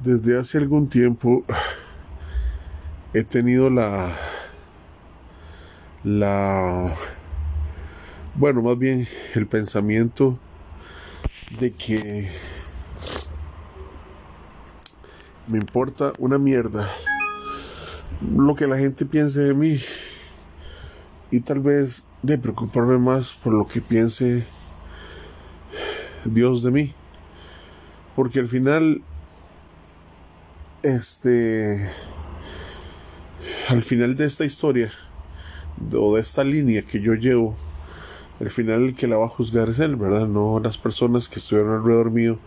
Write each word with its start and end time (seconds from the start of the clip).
Desde 0.00 0.38
hace 0.38 0.58
algún 0.58 0.88
tiempo 0.88 1.44
he 3.12 3.24
tenido 3.24 3.68
la 3.68 4.14
la 6.04 6.94
bueno, 8.36 8.62
más 8.62 8.78
bien 8.78 9.08
el 9.34 9.46
pensamiento 9.48 10.38
de 11.58 11.72
que 11.72 12.28
me 15.48 15.58
importa 15.58 16.12
una 16.18 16.38
mierda 16.38 16.86
lo 18.20 18.54
que 18.54 18.66
la 18.66 18.78
gente 18.78 19.04
piense 19.04 19.40
de 19.40 19.54
mí 19.54 19.78
y 21.30 21.40
tal 21.40 21.60
vez 21.60 22.08
de 22.22 22.38
preocuparme 22.38 22.98
más 22.98 23.34
por 23.34 23.52
lo 23.52 23.66
que 23.66 23.80
piense 23.80 24.44
Dios 26.24 26.62
de 26.62 26.70
mí. 26.70 26.94
Porque 28.16 28.40
al 28.40 28.48
final 28.48 29.02
este, 30.82 31.88
al 33.68 33.82
final 33.82 34.16
de 34.16 34.26
esta 34.26 34.44
historia, 34.44 34.92
o 35.94 36.16
de 36.16 36.20
esta 36.22 36.44
línea 36.44 36.82
que 36.82 37.00
yo 37.00 37.14
llevo, 37.14 37.54
al 38.40 38.50
final 38.50 38.84
el 38.84 38.94
que 38.94 39.08
la 39.08 39.16
va 39.16 39.26
a 39.26 39.30
juzgar 39.30 39.68
es 39.68 39.80
él, 39.80 39.96
¿verdad? 39.96 40.26
No 40.26 40.60
las 40.60 40.78
personas 40.78 41.28
que 41.28 41.40
estuvieron 41.40 41.74
alrededor 41.74 42.10
mío. 42.10 42.38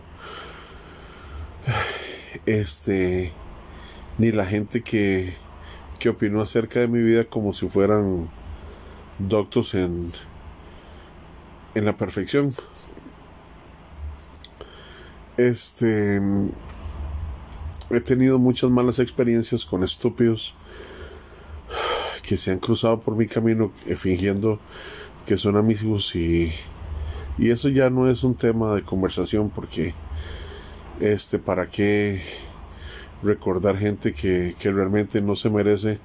Este, 2.46 3.32
ni 4.18 4.32
la 4.32 4.46
gente 4.46 4.82
que, 4.82 5.34
que 5.98 6.08
opinó 6.08 6.40
acerca 6.40 6.80
de 6.80 6.88
mi 6.88 7.00
vida 7.00 7.24
como 7.24 7.52
si 7.52 7.68
fueran 7.68 8.28
doctos 9.18 9.74
en, 9.74 10.10
en 11.74 11.84
la 11.84 11.96
perfección. 11.96 12.52
Este, 15.36 16.20
he 17.92 18.00
tenido 18.00 18.38
muchas 18.38 18.70
malas 18.70 18.98
experiencias 18.98 19.64
con 19.64 19.84
estúpidos 19.84 20.54
que 22.22 22.36
se 22.36 22.50
han 22.50 22.58
cruzado 22.58 23.00
por 23.00 23.16
mi 23.16 23.26
camino 23.26 23.72
eh, 23.86 23.96
fingiendo 23.96 24.58
que 25.26 25.36
son 25.36 25.56
amigos 25.56 26.16
y, 26.16 26.50
y 27.38 27.50
eso 27.50 27.68
ya 27.68 27.90
no 27.90 28.10
es 28.10 28.24
un 28.24 28.34
tema 28.34 28.74
de 28.74 28.82
conversación 28.82 29.50
porque 29.50 29.94
este 31.00 31.38
para 31.38 31.66
qué 31.68 32.22
recordar 33.22 33.78
gente 33.78 34.12
que, 34.12 34.54
que 34.58 34.72
realmente 34.72 35.20
no 35.20 35.36
se 35.36 35.50
merece 35.50 35.98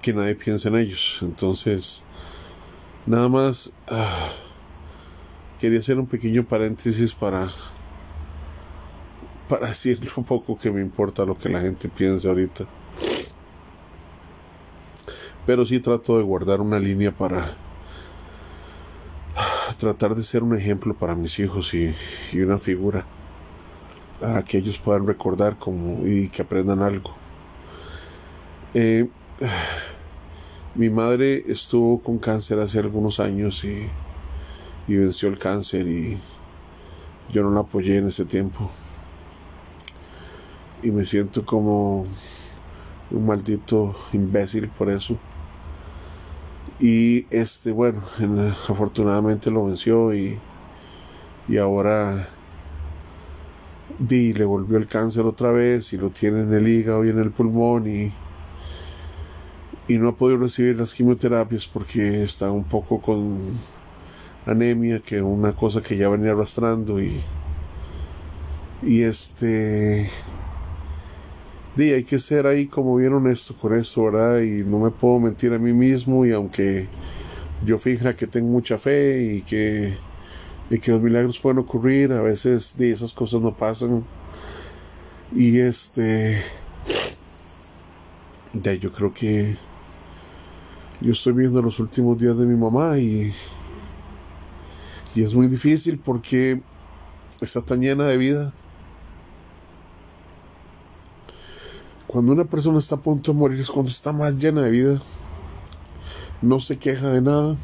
que 0.00 0.12
nadie 0.12 0.34
piense 0.34 0.68
en 0.68 0.76
ellos 0.76 1.18
entonces 1.20 2.02
nada 3.06 3.28
más 3.28 3.72
ah, 3.88 4.30
quería 5.60 5.80
hacer 5.80 5.98
un 5.98 6.06
pequeño 6.06 6.44
paréntesis 6.44 7.12
para 7.14 7.48
para 9.48 9.68
decirle 9.68 10.10
un 10.16 10.24
poco 10.24 10.56
que 10.56 10.70
me 10.70 10.80
importa 10.80 11.24
lo 11.24 11.36
que 11.36 11.48
la 11.48 11.60
gente 11.60 11.88
piense 11.88 12.28
ahorita. 12.28 12.66
Pero 15.46 15.64
sí 15.64 15.80
trato 15.80 16.18
de 16.18 16.24
guardar 16.24 16.60
una 16.60 16.78
línea 16.78 17.10
para 17.10 17.56
tratar 19.78 20.14
de 20.14 20.22
ser 20.22 20.42
un 20.42 20.54
ejemplo 20.54 20.94
para 20.94 21.14
mis 21.14 21.38
hijos 21.38 21.72
y, 21.72 21.94
una 22.34 22.58
figura 22.58 23.06
a 24.20 24.42
que 24.42 24.58
ellos 24.58 24.78
puedan 24.78 25.06
recordar 25.06 25.56
como 25.56 26.06
y 26.06 26.28
que 26.28 26.42
aprendan 26.42 26.82
algo. 26.82 27.14
Eh, 28.74 29.08
mi 30.74 30.90
madre 30.90 31.44
estuvo 31.48 32.02
con 32.02 32.18
cáncer 32.18 32.60
hace 32.60 32.78
algunos 32.80 33.20
años 33.20 33.64
y, 33.64 33.88
y 34.86 34.96
venció 34.96 35.28
el 35.28 35.38
cáncer 35.38 35.88
y 35.88 36.18
yo 37.32 37.42
no 37.42 37.50
la 37.50 37.60
apoyé 37.60 37.98
en 37.98 38.08
ese 38.08 38.24
tiempo 38.24 38.70
y 40.82 40.90
me 40.90 41.04
siento 41.04 41.44
como 41.44 42.06
un 43.10 43.26
maldito 43.26 43.94
imbécil 44.12 44.68
por 44.68 44.90
eso. 44.90 45.16
Y 46.80 47.26
este, 47.30 47.72
bueno, 47.72 48.00
afortunadamente 48.68 49.50
lo 49.50 49.66
venció 49.66 50.14
y, 50.14 50.38
y 51.48 51.56
ahora 51.56 52.28
di, 53.98 54.32
le 54.32 54.44
volvió 54.44 54.78
el 54.78 54.86
cáncer 54.86 55.24
otra 55.26 55.50
vez 55.50 55.92
y 55.92 55.96
lo 55.96 56.10
tiene 56.10 56.42
en 56.42 56.52
el 56.52 56.68
hígado 56.68 57.04
y 57.04 57.10
en 57.10 57.18
el 57.18 57.30
pulmón 57.32 57.88
y, 57.88 58.12
y 59.88 59.98
no 59.98 60.08
ha 60.08 60.16
podido 60.16 60.38
recibir 60.38 60.76
las 60.76 60.94
quimioterapias 60.94 61.66
porque 61.66 62.22
está 62.22 62.52
un 62.52 62.64
poco 62.64 63.00
con 63.00 63.38
anemia, 64.46 65.00
que 65.00 65.20
una 65.20 65.52
cosa 65.52 65.82
que 65.82 65.96
ya 65.96 66.08
venía 66.08 66.32
arrastrando 66.32 67.02
y, 67.02 67.20
y 68.82 69.02
este 69.02 70.08
hay 71.82 72.04
que 72.04 72.18
ser 72.18 72.46
ahí 72.46 72.66
como 72.66 72.96
bien 72.96 73.12
honesto 73.12 73.54
con 73.56 73.74
eso, 73.74 74.04
¿verdad? 74.04 74.40
Y 74.40 74.64
no 74.64 74.78
me 74.80 74.90
puedo 74.90 75.20
mentir 75.20 75.52
a 75.52 75.58
mí 75.58 75.72
mismo 75.72 76.26
y 76.26 76.32
aunque 76.32 76.88
yo 77.64 77.78
fija 77.78 78.16
que 78.16 78.26
tengo 78.26 78.48
mucha 78.48 78.78
fe 78.78 79.34
y 79.34 79.42
que, 79.42 79.94
y 80.70 80.78
que 80.78 80.90
los 80.90 81.00
milagros 81.00 81.38
pueden 81.38 81.58
ocurrir, 81.58 82.12
a 82.12 82.22
veces 82.22 82.76
de 82.76 82.90
esas 82.90 83.12
cosas 83.12 83.40
no 83.40 83.54
pasan. 83.54 84.04
Y 85.34 85.58
este, 85.60 86.42
de 88.52 88.78
yo 88.78 88.92
creo 88.92 89.12
que 89.12 89.56
yo 91.00 91.12
estoy 91.12 91.32
viendo 91.34 91.62
los 91.62 91.78
últimos 91.78 92.18
días 92.18 92.36
de 92.38 92.46
mi 92.46 92.56
mamá 92.56 92.98
y, 92.98 93.32
y 95.14 95.22
es 95.22 95.32
muy 95.34 95.46
difícil 95.46 96.00
porque 96.04 96.60
está 97.40 97.62
tan 97.62 97.80
llena 97.80 98.06
de 98.06 98.16
vida 98.16 98.52
Cuando 102.08 102.32
una 102.32 102.44
persona 102.44 102.78
está 102.78 102.94
a 102.94 103.00
punto 103.00 103.32
de 103.32 103.38
morir 103.38 103.60
es 103.60 103.70
cuando 103.70 103.90
está 103.90 104.12
más 104.14 104.34
llena 104.34 104.62
de 104.62 104.70
vida. 104.70 104.98
No 106.40 106.58
se 106.58 106.78
queja 106.78 107.08
de 107.08 107.20
nada. 107.20 107.54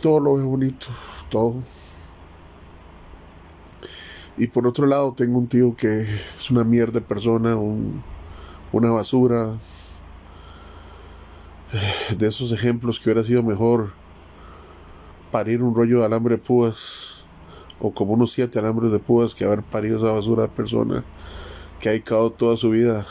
Todo 0.00 0.20
lo 0.20 0.36
ve 0.36 0.42
bonito, 0.42 0.86
todo. 1.28 1.56
Y 4.38 4.46
por 4.46 4.66
otro 4.66 4.86
lado 4.86 5.12
tengo 5.12 5.36
un 5.36 5.48
tío 5.48 5.76
que 5.76 6.00
es 6.38 6.50
una 6.50 6.64
mierda 6.64 7.00
de 7.00 7.02
persona, 7.02 7.58
una 8.72 8.90
basura. 8.90 9.54
De 12.16 12.26
esos 12.26 12.52
ejemplos 12.52 12.98
que 12.98 13.10
hubiera 13.10 13.22
sido 13.22 13.42
mejor 13.42 13.90
parir 15.30 15.62
un 15.62 15.74
rollo 15.74 15.98
de 15.98 16.06
alambre 16.06 16.36
de 16.36 16.42
púas 16.42 17.22
o 17.80 17.92
como 17.92 18.14
unos 18.14 18.32
siete 18.32 18.58
alambres 18.58 18.92
de 18.92 18.98
púas 18.98 19.34
que 19.34 19.44
haber 19.44 19.62
parido 19.62 19.98
esa 19.98 20.10
basura 20.10 20.44
de 20.44 20.48
persona 20.48 21.04
que 21.80 21.88
ha 21.88 21.92
dedicado 21.92 22.30
toda 22.30 22.56
su 22.56 22.70
vida 22.70 23.04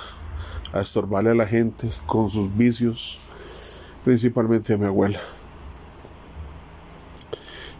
a 0.73 0.81
estorbarle 0.81 1.31
a 1.31 1.35
la 1.35 1.47
gente 1.47 1.89
con 2.05 2.29
sus 2.29 2.55
vicios, 2.55 3.19
principalmente 4.03 4.73
a 4.73 4.77
mi 4.77 4.85
abuela, 4.85 5.19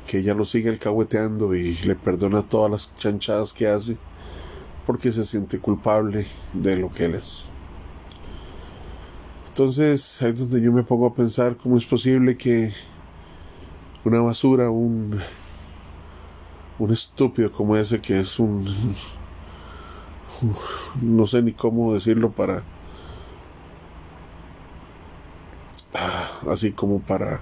que 0.07 0.19
ella 0.19 0.33
lo 0.33 0.45
sigue 0.45 0.69
alcahueteando 0.69 1.53
y 1.55 1.75
le 1.79 1.95
perdona 1.95 2.41
todas 2.41 2.71
las 2.71 2.97
chanchadas 2.97 3.53
que 3.53 3.67
hace 3.67 3.97
porque 4.85 5.11
se 5.11 5.25
siente 5.25 5.59
culpable 5.59 6.25
de 6.53 6.77
lo 6.77 6.89
que 6.89 7.05
él 7.05 7.15
es. 7.15 7.43
Entonces 9.49 10.21
ahí 10.21 10.29
es 10.29 10.39
donde 10.39 10.61
yo 10.61 10.71
me 10.71 10.83
pongo 10.83 11.07
a 11.07 11.13
pensar 11.13 11.57
cómo 11.57 11.77
es 11.77 11.85
posible 11.85 12.37
que 12.37 12.71
una 14.05 14.21
basura, 14.21 14.69
un, 14.69 15.19
un 16.79 16.93
estúpido 16.93 17.51
como 17.51 17.75
ese 17.75 17.99
que 17.99 18.19
es 18.19 18.39
un 18.39 18.65
no 21.01 21.27
sé 21.27 21.41
ni 21.41 21.53
cómo 21.53 21.93
decirlo 21.93 22.31
para 22.31 22.63
ah, 25.93 26.31
así 26.49 26.71
como 26.71 26.99
para 26.99 27.41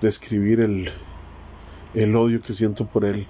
describir 0.00 0.60
el, 0.60 0.90
el 1.94 2.16
odio 2.16 2.40
que 2.40 2.54
siento 2.54 2.86
por 2.86 3.04
él. 3.04 3.26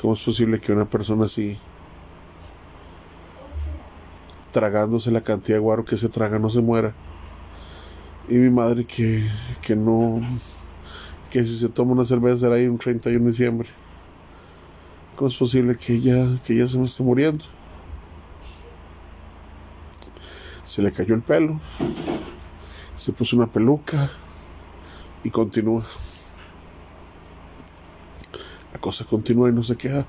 ¿Cómo 0.00 0.14
es 0.14 0.20
posible 0.20 0.60
que 0.60 0.72
una 0.72 0.84
persona 0.84 1.24
así, 1.24 1.58
tragándose 4.52 5.10
la 5.10 5.22
cantidad 5.22 5.56
de 5.56 5.60
guaro 5.60 5.84
que 5.84 5.96
se 5.96 6.08
traga, 6.08 6.38
no 6.38 6.50
se 6.50 6.60
muera? 6.60 6.94
Y 8.28 8.34
mi 8.34 8.50
madre 8.50 8.84
que, 8.84 9.26
que 9.60 9.74
no, 9.74 10.20
que 11.30 11.44
si 11.44 11.58
se 11.58 11.68
toma 11.68 11.92
una 11.92 12.04
cerveza 12.04 12.38
será 12.38 12.54
ahí 12.56 12.68
un 12.68 12.78
31 12.78 13.24
de 13.24 13.30
diciembre. 13.30 13.68
¿Cómo 15.18 15.30
es 15.30 15.34
posible 15.34 15.76
que 15.76 15.94
ella, 15.94 16.38
que 16.46 16.68
se 16.68 16.78
me 16.78 16.86
esté 16.86 17.02
muriendo? 17.02 17.44
Se 20.64 20.80
le 20.80 20.92
cayó 20.92 21.16
el 21.16 21.22
pelo, 21.22 21.58
se 22.94 23.10
puso 23.10 23.34
una 23.34 23.48
peluca 23.48 24.12
y 25.24 25.30
continúa. 25.30 25.84
La 28.72 28.78
cosa 28.78 29.04
continúa 29.04 29.48
y 29.48 29.52
no 29.52 29.64
se 29.64 29.76
queda. 29.76 30.06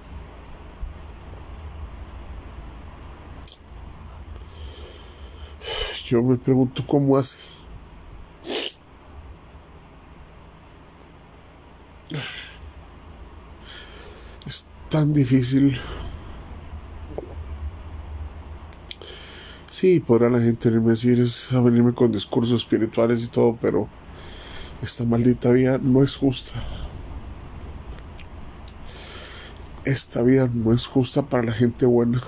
Yo 6.06 6.22
me 6.22 6.38
pregunto 6.38 6.84
cómo 6.86 7.18
hace 7.18 7.40
tan 14.90 15.14
difícil. 15.14 15.80
Sí, 19.72 20.00
podrá 20.00 20.30
la 20.30 20.40
gente 20.40 20.70
venirme 20.70 20.90
a 20.90 20.96
decir, 20.96 21.20
es 21.20 21.52
a 21.54 21.62
venirme 21.62 21.94
con 21.94 22.12
discursos 22.12 22.62
espirituales 22.62 23.24
y 23.24 23.28
todo, 23.28 23.58
pero 23.62 23.88
esta 24.82 25.06
maldita 25.06 25.52
vida 25.52 25.78
no 25.82 26.04
es 26.04 26.16
justa. 26.16 26.60
Esta 29.86 30.22
vida 30.22 30.50
no 30.54 30.74
es 30.74 30.86
justa 30.86 31.22
para 31.22 31.44
la 31.44 31.54
gente 31.54 31.86
buena. 31.86 32.22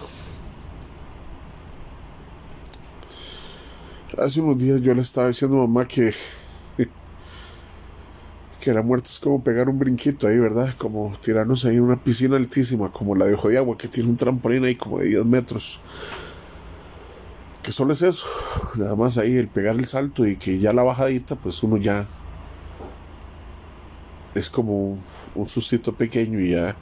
Hace 4.17 4.39
unos 4.39 4.57
días 4.57 4.81
yo 4.81 4.93
le 4.93 5.01
estaba 5.01 5.29
diciendo 5.29 5.57
a 5.57 5.67
mamá 5.67 5.87
que 5.87 6.13
que 8.61 8.73
la 8.73 8.83
muerte 8.83 9.09
es 9.09 9.19
como 9.19 9.43
pegar 9.43 9.67
un 9.67 9.79
brinquito 9.79 10.27
ahí, 10.27 10.37
¿verdad? 10.37 10.73
Como 10.77 11.11
tirarnos 11.21 11.65
ahí 11.65 11.77
en 11.77 11.81
una 11.81 12.01
piscina 12.01 12.37
altísima, 12.37 12.91
como 12.91 13.15
la 13.15 13.25
de 13.25 13.33
Ojo 13.33 13.49
de 13.49 13.57
Agua, 13.57 13.77
que 13.77 13.87
tiene 13.87 14.09
un 14.09 14.17
trampolín 14.17 14.63
ahí 14.63 14.75
como 14.75 14.99
de 14.99 15.07
10 15.07 15.25
metros. 15.25 15.81
Que 17.63 17.71
solo 17.71 17.93
es 17.93 18.01
eso, 18.01 18.25
nada 18.75 18.95
más 18.95 19.17
ahí 19.17 19.35
el 19.35 19.47
pegar 19.47 19.75
el 19.75 19.85
salto 19.85 20.25
y 20.25 20.35
que 20.37 20.59
ya 20.59 20.73
la 20.73 20.83
bajadita, 20.83 21.35
pues 21.35 21.61
uno 21.63 21.77
ya 21.77 22.05
es 24.35 24.49
como 24.49 24.97
un 25.35 25.49
sustito 25.49 25.93
pequeño 25.93 26.39
y 26.39 26.51
ya 26.51 26.75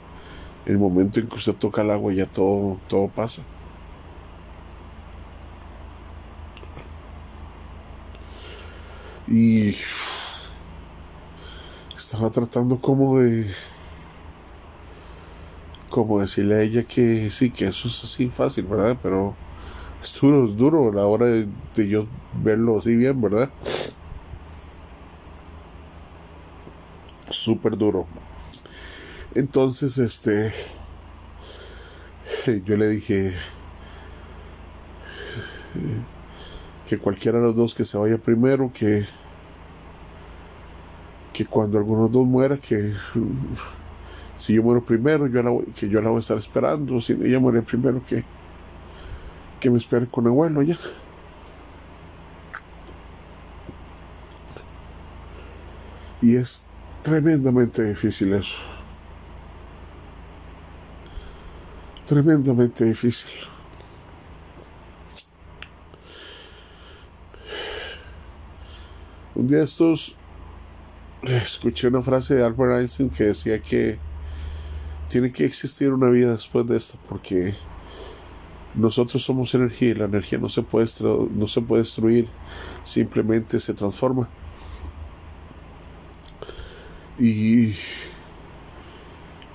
el 0.66 0.78
momento 0.78 1.20
en 1.20 1.28
que 1.28 1.36
usted 1.36 1.54
toca 1.54 1.82
el 1.82 1.90
agua 1.90 2.12
ya 2.12 2.26
todo, 2.26 2.78
todo 2.88 3.08
pasa. 3.08 3.42
Y 9.26 9.74
estaba 12.00 12.30
tratando 12.30 12.80
como 12.80 13.18
de 13.18 13.46
como 15.90 16.20
decirle 16.20 16.54
a 16.56 16.62
ella 16.62 16.84
que 16.84 17.30
sí, 17.30 17.50
que 17.50 17.66
eso 17.66 17.88
es 17.88 18.04
así 18.04 18.28
fácil, 18.28 18.64
¿verdad? 18.64 18.96
Pero 19.02 19.34
es 20.02 20.18
duro, 20.20 20.44
es 20.46 20.56
duro 20.56 20.90
a 20.90 20.94
la 20.94 21.06
hora 21.06 21.26
de, 21.26 21.48
yo 21.88 22.06
verlo 22.42 22.78
así 22.78 22.96
bien, 22.96 23.20
¿verdad? 23.20 23.50
Súper 27.30 27.76
duro. 27.76 28.06
Entonces, 29.34 29.98
este, 29.98 30.52
yo 32.64 32.76
le 32.76 32.88
dije 32.88 33.34
que 36.88 36.98
cualquiera 36.98 37.38
de 37.38 37.44
los 37.44 37.56
dos 37.56 37.74
que 37.74 37.84
se 37.84 37.98
vaya 37.98 38.18
primero, 38.18 38.72
que 38.72 39.04
que 41.40 41.46
cuando 41.46 41.78
alguno 41.78 42.00
de 42.00 42.02
los 42.02 42.12
dos 42.12 42.26
muera, 42.26 42.58
que 42.58 42.92
si 44.38 44.52
yo 44.52 44.62
muero 44.62 44.84
primero, 44.84 45.26
yo 45.26 45.64
que 45.74 45.88
yo 45.88 46.02
la 46.02 46.10
voy 46.10 46.18
a 46.18 46.20
estar 46.20 46.36
esperando, 46.36 47.00
si 47.00 47.14
ella 47.14 47.40
muere 47.40 47.62
primero, 47.62 48.02
que, 48.06 48.22
que 49.58 49.70
me 49.70 49.78
espere 49.78 50.06
con 50.06 50.26
abuelo 50.26 50.60
ya. 50.60 50.76
Y 56.20 56.36
es 56.36 56.66
tremendamente 57.00 57.84
difícil 57.84 58.34
eso. 58.34 58.58
Tremendamente 62.06 62.84
difícil. 62.84 63.30
Un 69.34 69.48
día 69.48 69.62
estos 69.62 70.19
escuché 71.22 71.88
una 71.88 72.02
frase 72.02 72.34
de 72.34 72.44
Albert 72.44 72.80
Einstein 72.80 73.10
que 73.10 73.24
decía 73.24 73.60
que 73.60 73.98
tiene 75.08 75.32
que 75.32 75.44
existir 75.44 75.92
una 75.92 76.08
vida 76.08 76.32
después 76.32 76.66
de 76.66 76.76
esta 76.76 76.98
porque 77.08 77.54
nosotros 78.74 79.22
somos 79.22 79.54
energía 79.54 79.90
y 79.90 79.94
la 79.94 80.04
energía 80.04 80.38
no 80.38 80.48
se 80.48 80.62
puede, 80.62 80.86
no 81.34 81.48
se 81.48 81.60
puede 81.60 81.82
destruir, 81.82 82.28
simplemente 82.84 83.60
se 83.60 83.74
transforma. 83.74 84.28
Y 87.18 87.74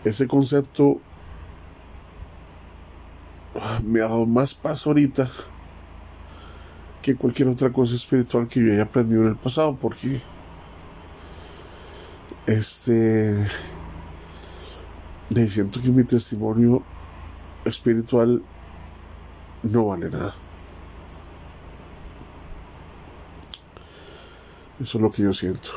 ese 0.03 0.27
concepto 0.27 1.00
me 3.83 4.01
ha 4.01 4.03
dado 4.03 4.25
más 4.25 4.53
paz 4.53 4.85
ahorita 4.85 5.29
que 7.01 7.15
cualquier 7.15 7.47
otra 7.47 7.71
cosa 7.71 7.95
espiritual 7.95 8.47
que 8.47 8.62
yo 8.62 8.73
haya 8.73 8.83
aprendido 8.83 9.21
en 9.21 9.29
el 9.29 9.35
pasado, 9.35 9.77
porque 9.79 10.19
este 12.47 13.47
le 15.30 15.50
siento 15.50 15.81
que 15.81 15.89
mi 15.89 16.03
testimonio 16.03 16.83
espiritual 17.65 18.44
no 19.63 19.88
vale 19.88 20.09
nada. 20.09 20.36
Eso 24.80 24.97
es 24.97 25.01
lo 25.01 25.12
que 25.12 25.24
yo 25.24 25.33
siento. 25.33 25.69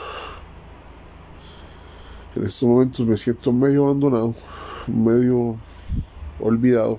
En 2.36 2.44
estos 2.44 2.68
momentos 2.68 3.06
me 3.06 3.16
siento 3.16 3.52
medio 3.52 3.86
abandonado, 3.86 4.34
medio 4.86 5.56
olvidado. 6.40 6.98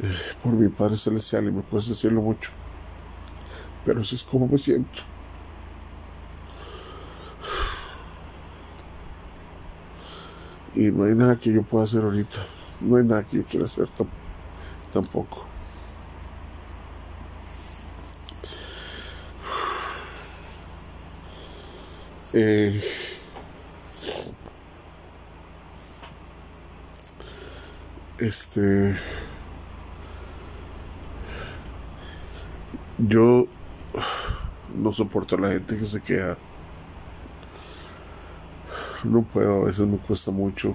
Eh, 0.00 0.16
por 0.42 0.52
mi 0.52 0.68
Padre 0.68 0.96
Celestial 0.96 1.46
y 1.46 1.50
me 1.50 1.62
puedes 1.62 1.88
decirlo 1.88 2.22
mucho 2.22 2.50
pero 3.86 4.00
así 4.00 4.16
es 4.16 4.24
como 4.24 4.48
me 4.48 4.58
siento. 4.58 5.02
Y 10.74 10.90
no 10.90 11.04
hay 11.04 11.14
nada 11.14 11.36
que 11.36 11.52
yo 11.52 11.62
pueda 11.62 11.84
hacer 11.84 12.02
ahorita. 12.02 12.38
No 12.80 12.96
hay 12.96 13.04
nada 13.04 13.22
que 13.22 13.38
yo 13.38 13.44
quiera 13.44 13.66
hacer 13.66 13.88
tampoco. 14.92 15.44
Eh, 22.34 22.82
este 28.18 28.96
yo 32.98 33.46
no 34.76 34.92
soporto 34.92 35.36
a 35.36 35.40
la 35.40 35.52
gente 35.52 35.76
que 35.76 35.86
se 35.86 36.00
queda. 36.02 36.36
No 39.04 39.22
puedo, 39.22 39.62
a 39.62 39.64
veces 39.66 39.86
me 39.86 39.98
cuesta 39.98 40.30
mucho. 40.30 40.74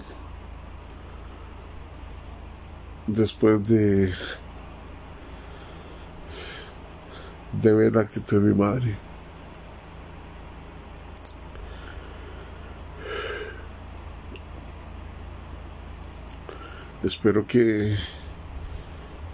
Después 3.07 3.67
de 3.67 4.13
de 7.53 7.73
ver 7.73 7.93
la 7.93 8.01
actitud 8.01 8.41
de 8.41 8.47
mi 8.49 8.57
madre. 8.57 8.95
Espero 17.03 17.45
que 17.45 17.95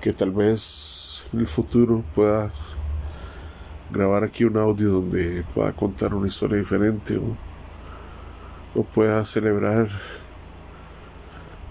que 0.01 0.13
tal 0.13 0.31
vez 0.31 1.25
en 1.33 1.41
el 1.41 1.47
futuro 1.47 2.03
pueda 2.15 2.51
grabar 3.91 4.23
aquí 4.23 4.43
un 4.43 4.57
audio 4.57 4.91
donde 4.91 5.43
pueda 5.53 5.71
contar 5.73 6.13
una 6.13 6.27
historia 6.27 6.57
diferente 6.57 7.17
o, 7.17 8.83
pueda 8.93 9.25
celebrar 9.25 9.89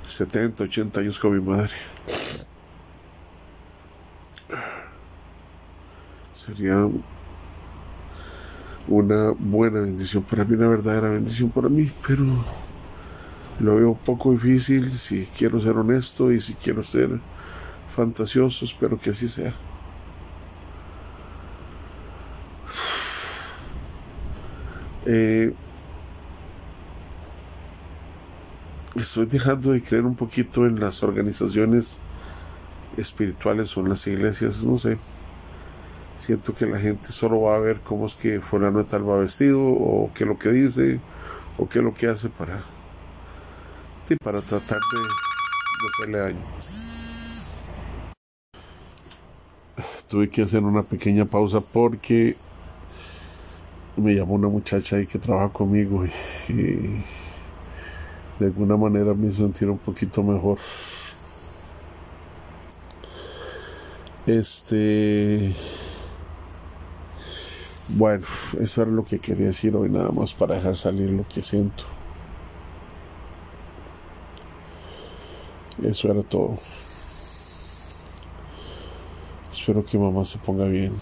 70, 0.08 0.64
80 0.64 1.00
años 1.00 1.18
con 1.20 1.34
mi 1.34 1.40
madre. 1.40 1.72
Sería 6.34 6.88
una 8.88 9.32
buena 9.38 9.80
bendición 9.80 10.24
para 10.24 10.44
mí, 10.44 10.54
una 10.54 10.68
verdadera 10.68 11.10
bendición 11.10 11.50
para 11.50 11.68
mí, 11.68 11.90
pero 12.06 12.24
lo 13.60 13.76
veo 13.76 13.90
un 13.90 13.98
poco 13.98 14.32
difícil 14.32 14.92
si 14.92 15.26
quiero 15.26 15.60
ser 15.60 15.76
honesto 15.76 16.32
y 16.32 16.40
si 16.40 16.54
quiero 16.54 16.82
ser 16.82 17.20
fantasioso, 17.94 18.64
espero 18.64 18.98
que 18.98 19.10
así 19.10 19.28
sea. 19.28 19.54
Eh, 25.06 25.54
estoy 28.96 29.26
dejando 29.26 29.70
de 29.70 29.80
creer 29.80 30.04
un 30.04 30.16
poquito 30.16 30.66
en 30.66 30.80
las 30.80 31.02
organizaciones 31.04 31.98
espirituales 32.96 33.76
o 33.76 33.80
en 33.82 33.90
las 33.90 34.06
iglesias, 34.06 34.64
no 34.64 34.78
sé. 34.78 34.98
Siento 36.18 36.54
que 36.54 36.66
la 36.66 36.78
gente 36.78 37.12
solo 37.12 37.42
va 37.42 37.56
a 37.56 37.60
ver 37.60 37.80
cómo 37.82 38.06
es 38.06 38.14
que 38.14 38.40
fulano 38.40 38.84
tal 38.84 39.08
va 39.08 39.18
vestido, 39.18 39.60
o 39.60 40.10
qué 40.14 40.24
es 40.24 40.28
lo 40.28 40.38
que 40.38 40.50
dice, 40.50 41.00
o 41.58 41.68
qué 41.68 41.78
es 41.78 41.84
lo 41.84 41.94
que 41.94 42.08
hace 42.08 42.28
para, 42.28 42.64
para 44.24 44.40
tratar 44.40 44.78
de, 44.92 44.98
de 44.98 45.88
hacerle 45.94 46.18
daño. 46.18 46.46
Tuve 50.08 50.30
que 50.30 50.42
hacer 50.42 50.62
una 50.62 50.82
pequeña 50.82 51.26
pausa 51.26 51.60
porque 51.60 52.36
me 53.96 54.14
llamó 54.14 54.34
una 54.34 54.48
muchacha 54.48 54.96
ahí 54.96 55.06
que 55.06 55.18
trabaja 55.18 55.48
conmigo 55.50 56.04
y, 56.48 57.02
de 58.38 58.46
alguna 58.46 58.76
manera 58.76 59.14
me 59.14 59.32
sentir 59.32 59.70
un 59.70 59.78
poquito 59.78 60.22
mejor. 60.22 60.58
Este. 64.26 65.52
Bueno, 67.88 68.26
eso 68.60 68.82
era 68.82 68.90
lo 68.90 69.04
que 69.04 69.20
quería 69.20 69.46
decir 69.46 69.74
hoy, 69.76 69.88
nada 69.88 70.10
más 70.10 70.34
para 70.34 70.56
dejar 70.56 70.76
salir 70.76 71.10
lo 71.12 71.26
que 71.28 71.40
siento. 71.40 71.84
Eso 75.82 76.10
era 76.10 76.22
todo. 76.22 76.54
Espero 79.52 79.84
que 79.84 79.98
mamá 79.98 80.24
se 80.24 80.38
ponga 80.38 80.66
bien. 80.66 80.92